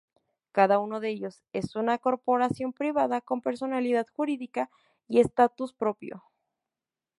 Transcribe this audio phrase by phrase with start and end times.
[0.51, 4.71] Cada uno de ellos es una corporación privada, con personalidad jurídica
[5.07, 6.23] y estatutos propios.